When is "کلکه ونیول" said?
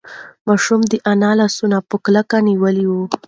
2.05-2.77